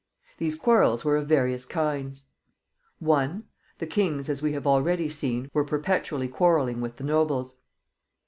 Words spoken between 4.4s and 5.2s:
we have already